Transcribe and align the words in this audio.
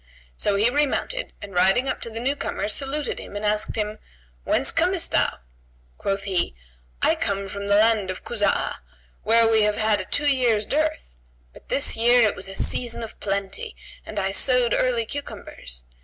So 0.35 0.55
he 0.55 0.67
remounted 0.71 1.31
and 1.43 1.53
riding 1.53 1.87
up 1.87 2.01
to 2.01 2.09
the 2.09 2.19
new 2.19 2.35
comer, 2.35 2.67
saluted 2.67 3.19
him 3.19 3.35
and 3.35 3.45
asked 3.45 3.75
him, 3.75 3.99
"Whence 4.45 4.71
comest 4.71 5.11
thou?" 5.11 5.37
Quoth 5.99 6.23
he, 6.23 6.55
"I 7.03 7.13
come 7.13 7.47
from 7.47 7.67
the 7.67 7.75
land 7.75 8.09
of 8.09 8.23
Kuzб'ah, 8.23 8.77
where 9.21 9.47
we 9.47 9.61
have 9.61 9.75
had 9.77 10.01
a 10.01 10.05
two 10.05 10.25
years' 10.25 10.65
dearth; 10.65 11.17
but 11.53 11.69
this 11.69 11.95
year 11.97 12.27
it 12.27 12.35
was 12.35 12.47
a 12.49 12.55
season 12.55 13.03
of 13.03 13.19
plenty 13.19 13.75
and 14.03 14.17
I 14.17 14.31
sowed 14.31 14.73
early 14.73 15.05
cucumbers. 15.05 15.83